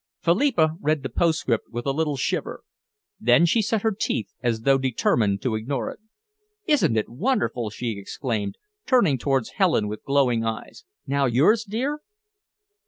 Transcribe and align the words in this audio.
Philippa 0.19 0.77
read 0.81 1.03
the 1.03 1.09
postscript 1.09 1.69
with 1.69 1.85
a 1.85 1.91
little 1.91 2.17
shiver. 2.17 2.63
Then 3.19 3.45
she 3.45 3.61
set 3.61 3.83
her 3.83 3.91
teeth 3.91 4.33
as 4.41 4.61
though 4.61 4.79
determined 4.79 5.43
to 5.43 5.53
ignore 5.53 5.91
it. 5.91 5.99
"Isn't 6.65 6.97
it 6.97 7.07
wonderful!" 7.07 7.69
she 7.69 7.99
exclaimed, 7.99 8.57
turning 8.87 9.19
towards 9.19 9.49
Helen 9.61 9.87
with 9.87 10.03
glowing 10.03 10.43
eyes. 10.43 10.85
"Now 11.05 11.27
yours, 11.27 11.63
dear?" 11.63 11.99